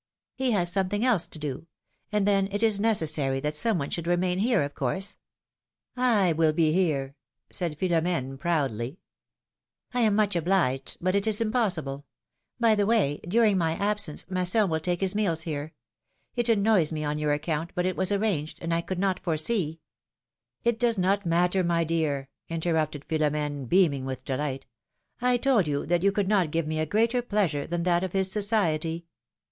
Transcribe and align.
He 0.33 0.49
has 0.53 0.71
something 0.73 1.05
else 1.05 1.27
to 1.27 1.37
do. 1.37 1.67
And 2.11 2.27
then, 2.27 2.47
it 2.51 2.63
is 2.63 2.79
neces 2.79 3.09
sary 3.09 3.39
that 3.41 3.55
some 3.55 3.77
one 3.77 3.91
should 3.91 4.07
remain 4.07 4.39
here, 4.39 4.63
of 4.63 4.73
course." 4.73 5.17
I 5.95 6.31
will 6.33 6.53
be 6.53 6.71
here!" 6.73 7.13
said 7.51 7.77
Philom^ne, 7.77 8.39
proudly. 8.39 8.97
I 9.93 9.99
am 9.99 10.15
much 10.15 10.35
obliged, 10.35 10.97
but 11.01 11.13
it 11.13 11.27
is 11.27 11.39
impossible. 11.39 12.07
By 12.59 12.73
the 12.73 12.87
way, 12.87 13.19
during 13.27 13.59
my 13.59 13.73
absence 13.73 14.25
Masson 14.27 14.71
will 14.71 14.79
take 14.79 15.01
his 15.01 15.13
meals 15.13 15.43
here. 15.43 15.71
It 16.35 16.49
annoys 16.49 16.91
me 16.91 17.03
on 17.03 17.19
your 17.19 17.33
account, 17.33 17.71
but 17.75 17.85
it 17.85 17.95
was 17.95 18.11
arranged, 18.11 18.57
and 18.59 18.73
I 18.73 18.81
could 18.81 18.97
not 18.97 19.19
foresee 19.19 19.81
—"264 20.63 20.63
philom^ne's 20.63 20.65
marriages. 20.65 20.69
It 20.69 20.79
does 20.79 20.97
not 20.97 21.29
matter, 21.29 21.63
my 21.63 21.83
dear," 21.83 22.29
interrupted 22.49 23.07
Philom^ne, 23.07 23.69
beaming 23.69 24.05
with 24.05 24.25
delight; 24.25 24.65
I 25.21 25.37
told 25.37 25.67
you 25.67 25.85
that 25.85 26.01
you 26.01 26.11
could 26.11 26.27
not 26.27 26.49
give 26.49 26.65
me 26.65 26.79
a 26.79 26.87
greater 26.87 27.21
pleasure 27.21 27.67
than 27.67 27.83
that 27.83 28.03
of 28.03 28.13
his 28.13 28.31
society." 28.31 29.05